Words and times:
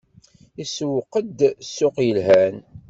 Isewweq-d 0.63 1.39
ssuq 1.67 1.95
yelhan. 2.05 2.55